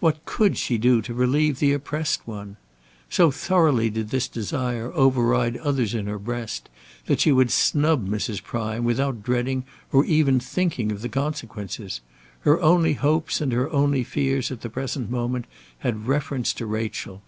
[0.00, 2.56] what could she do to relieve that oppressed one!
[3.08, 6.68] So thoroughly did this desire override all others in her breast,
[7.06, 8.42] that she would snub Mrs.
[8.42, 12.00] Prime without dreading or even thinking of the consequences.
[12.40, 15.44] Her only hopes and her only fears at the present moment
[15.78, 17.22] had reference to Rachel.